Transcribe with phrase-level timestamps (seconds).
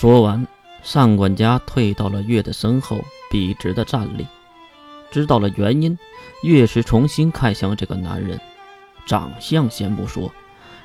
[0.00, 0.46] 说完，
[0.80, 4.24] 上管家退到了月的身后，笔直的站立。
[5.10, 5.98] 知道了原因，
[6.44, 8.38] 月是重新看向这个男人。
[9.04, 10.32] 长相先不说，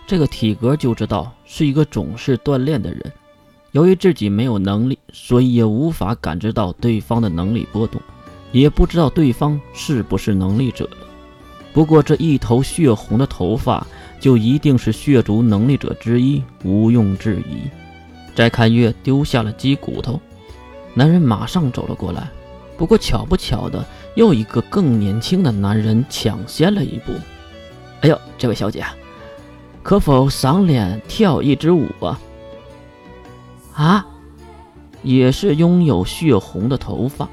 [0.08, 3.14] 这个体格就知道是一个总是锻炼的人。
[3.74, 8.02] 由于自己没有能力，所以也无法感知到对方的能力波动，
[8.52, 10.90] 也不知道对方是不是能力者
[11.72, 13.86] 不过这一头血红的头发，
[14.20, 17.70] 就一定是血族能力者之一，毋庸置疑。
[18.36, 20.20] 翟看月丢下了鸡骨头，
[20.94, 22.30] 男人马上走了过来。
[22.76, 27.14] 不过巧不巧的，又一个更年轻的男人抢先了一步。
[28.02, 28.84] 哎呦，这位小姐，
[29.84, 32.20] 可否赏脸跳一支舞啊？
[33.76, 34.08] 啊，
[35.04, 37.30] 也是拥有血红的头发，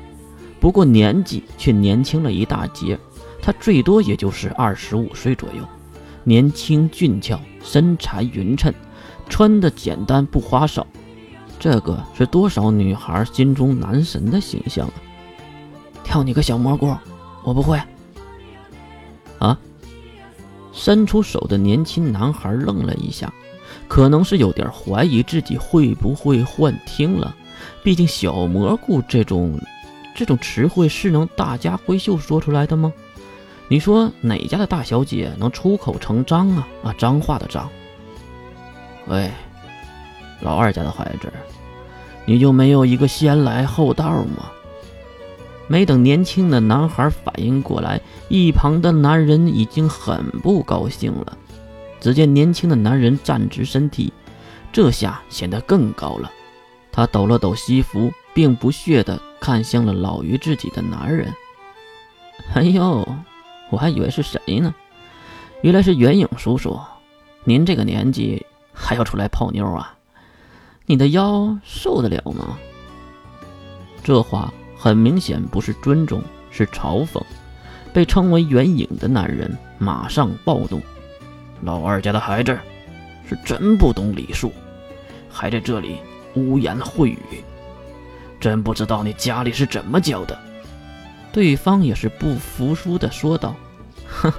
[0.61, 2.99] 不过年纪却年轻了一大截。
[3.43, 5.65] 他最多也就是二十五岁左右，
[6.25, 8.73] 年轻俊俏，身材匀称。
[9.31, 10.87] 穿的简单不花哨，
[11.59, 14.95] 这个是多少女孩心中男神的形象啊！
[16.05, 16.95] 跳你个小蘑菇，
[17.45, 17.81] 我不会。
[19.39, 19.59] 啊！
[20.73, 23.33] 伸出手的年轻男孩愣了一下，
[23.89, 27.35] 可能是有点怀疑自己会不会幻听了。
[27.83, 29.59] 毕竟“小蘑菇”这种
[30.15, 32.93] 这种词汇是能大家闺秀说出来的吗？
[33.69, 36.69] 你说哪家的大小姐能出口成章啊？
[36.85, 37.69] 啊，脏话的脏。
[39.11, 39.29] 喂，
[40.41, 41.33] 老二家的孩子，
[42.25, 44.53] 你就没有一个先来后到吗？
[45.67, 51.37] 没等年轻的男孩反应过来，一旁的男人已经很不高兴了。
[52.01, 54.13] 只见年轻的男人站直身体，
[54.73, 56.31] 这下显得更高了。
[56.93, 61.35] 他抖了抖西服，并不屑地看向了老于自己的男人。
[62.55, 63.05] 哎呦，
[63.71, 64.73] 我还以为是谁呢？
[65.63, 66.79] 原来是袁影叔叔。
[67.43, 68.47] 您这个年纪。
[68.81, 69.95] 还要出来泡妞啊？
[70.87, 72.59] 你的腰受得了吗？
[74.03, 77.23] 这话很明显不是尊重，是嘲讽。
[77.93, 80.81] 被称为袁影的男人马上暴怒
[81.63, 82.57] ：“老二家的孩子
[83.29, 84.53] 是真不懂礼数，
[85.29, 85.99] 还在这里
[86.35, 87.19] 污言秽语，
[88.41, 90.39] 真不知道你家里是怎么教的。”
[91.33, 93.55] 对方也是不服输的说道
[94.09, 94.33] ：“哼，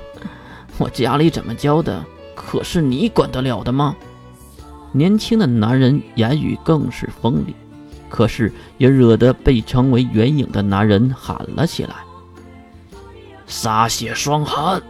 [0.78, 2.04] 我家里怎么教的，
[2.36, 3.96] 可是你管得了的吗？”
[4.92, 7.56] 年轻的男人言语更是锋利，
[8.10, 11.96] 可是也惹得被称为袁影的男人喊了起来
[13.48, 14.82] ：“杀血霜寒！”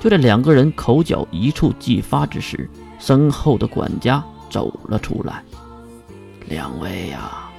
[0.00, 2.70] 就在两个人口角一触即发之时，
[3.00, 5.42] 身后的管家走了出来
[6.46, 7.50] ：“两位呀，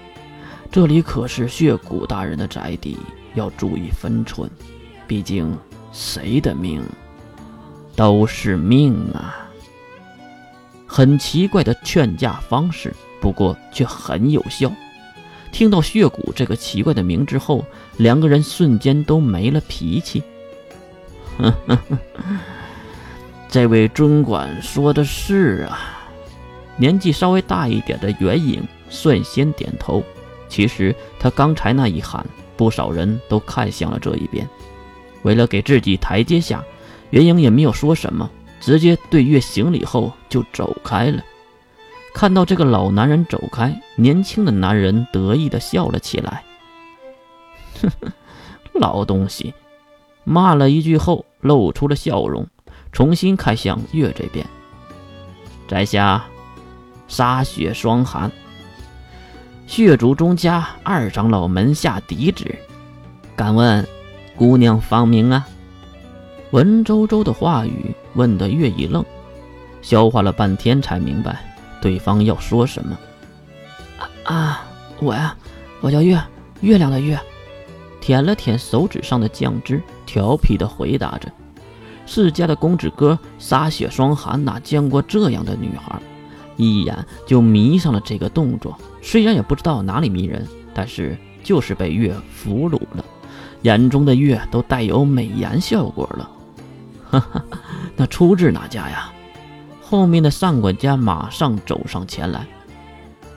[0.72, 2.98] 这里可是血骨大人的宅邸，
[3.36, 4.50] 要注意分寸，
[5.06, 5.54] 毕竟
[5.92, 6.82] 谁的命
[7.96, 9.46] 都是命啊。”
[10.92, 12.92] 很奇怪的劝架方式，
[13.22, 14.72] 不过却很有效。
[15.52, 17.64] 听到血骨这个奇怪的名之后，
[17.98, 20.24] 两个人瞬间都没了脾气。
[23.48, 26.10] 这位尊管说的是啊，
[26.76, 30.04] 年纪稍微大一点的袁影率先点头。
[30.48, 32.26] 其实他刚才那一喊，
[32.58, 34.48] 不少人都看向了这一边。
[35.22, 36.64] 为了给自己台阶下，
[37.12, 38.28] 袁影也没有说什么。
[38.60, 41.24] 直接对月行礼后就走开了。
[42.14, 46.44] 看到这个老男人走开，年轻的男人得意的笑了起来。
[47.82, 48.12] 哼哼，
[48.74, 49.54] 老东西，
[50.24, 52.46] 骂了一句后露出了笑容，
[52.92, 54.46] 重新看向月这边。
[55.68, 56.26] 在下
[57.08, 58.32] 沙雪霜寒，
[59.68, 62.44] 血族钟家二长老门下嫡子，
[63.36, 63.88] 敢问
[64.36, 65.48] 姑娘芳名啊？
[66.52, 69.02] 文绉绉的话语问得月一愣，
[69.82, 73.00] 消化了半天才明白对方要说什么。
[74.26, 74.66] 啊，
[75.00, 75.34] 我呀，
[75.80, 76.22] 我叫月，
[76.60, 77.18] 月亮的月。
[78.02, 81.32] 舔了舔手指上的酱汁，调皮的回答着。
[82.06, 85.98] 世家的公子哥洒雪霜寒哪见过这样的女孩，
[86.58, 88.78] 一眼就迷上了这个动作。
[89.02, 93.06] 虽然也不知道哪里迷人，但是就是被月俘虏了，
[93.62, 96.30] 眼中的月都带有美颜效果了。
[97.10, 97.44] 哈哈，
[98.00, 99.12] 那出自哪家呀？
[99.82, 102.48] 后面的上管家马上走上前来。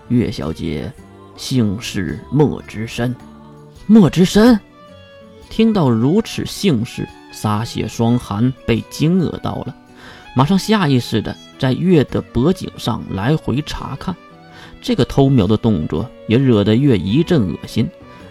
[0.06, 0.92] 岳小姐，
[1.36, 3.12] 姓氏莫之深。
[3.88, 4.56] 莫之深，
[5.50, 9.74] 听到如此姓氏，洒血霜寒被惊愕到了，
[10.36, 14.14] 马上下意识的在月的脖颈上来回查看。
[14.80, 17.90] 这个偷瞄的动作也惹得月一阵恶心，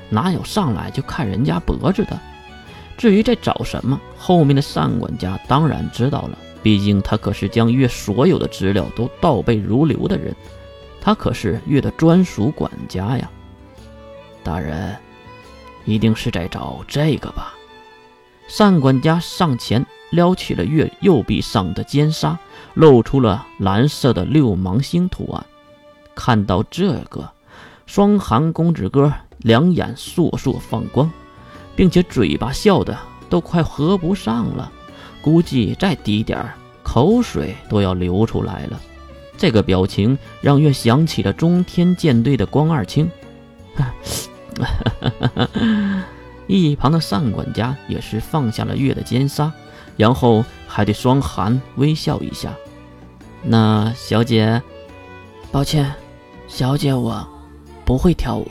[0.09, 2.17] 哪有上来就看人家脖子的？
[3.01, 10.35] 至于在找什么，后面的单管家当然知道了，毕竟他可是将月所有的资料都倒背如流的人。
[11.01, 13.27] 他可是月的专属管家呀。
[14.43, 14.95] 大人，
[15.83, 17.55] 一定是在找这个吧？
[18.55, 22.37] 单管家上前撩起了月右臂上的尖纱，
[22.75, 25.43] 露出了蓝色的六芒星图案。
[26.13, 27.31] 看到这个，
[27.87, 31.11] 双寒公子哥两眼烁烁放光，
[31.75, 32.95] 并且嘴巴笑的
[33.29, 34.71] 都快合不上了，
[35.21, 36.53] 估计再低点儿，
[36.83, 38.79] 口水都要流出来了。
[39.37, 43.09] 这个表情让月想起了中天舰队的光二清。
[46.47, 49.51] 一旁的单管家也是放下了月的奸杀，
[49.95, 52.53] 然后还对双寒微笑一下。
[53.41, 54.61] 那小姐，
[55.51, 55.91] 抱歉，
[56.47, 57.27] 小姐我
[57.85, 58.47] 不会跳舞。